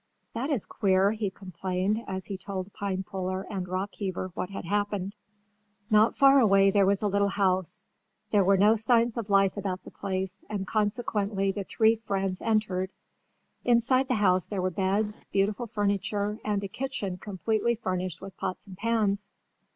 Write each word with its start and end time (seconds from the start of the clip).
"That 0.33 0.49
is 0.49 0.65
queer," 0.65 1.11
he 1.11 1.29
complained 1.29 2.03
as 2.07 2.25
he 2.25 2.35
told 2.35 2.73
Pinepuller 2.73 3.45
and 3.51 3.67
Rockheaver 3.67 4.31
what 4.33 4.49
had 4.49 4.65
happened. 4.65 5.15
Not 5.91 6.15
far 6.15 6.39
away 6.39 6.71
there 6.71 6.87
was 6.87 7.03
a 7.03 7.07
little 7.07 7.27
house. 7.27 7.85
There 8.31 8.43
were 8.43 8.57
no 8.57 8.75
signs 8.75 9.15
of 9.15 9.29
life 9.29 9.57
about 9.57 9.83
the 9.83 9.91
place 9.91 10.43
and 10.49 10.65
consequently 10.65 11.51
the 11.51 11.65
three 11.65 11.97
friends 11.97 12.41
entered. 12.41 12.91
Inside 13.63 14.07
the 14.07 14.15
house 14.15 14.47
there 14.47 14.63
were 14.63 14.71
beds, 14.71 15.25
beautiful 15.25 15.67
furniture 15.67 16.39
and 16.43 16.63
a 16.63 16.67
kitchen 16.67 17.17
completely 17.17 17.75
furnished 17.75 18.21
with 18.21 18.35
pots 18.37 18.65
and 18.65 18.75
pans. 18.75 19.29